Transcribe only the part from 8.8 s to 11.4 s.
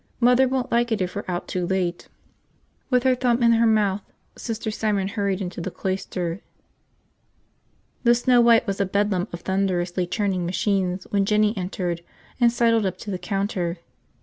a bedlam of thunderously churning machines when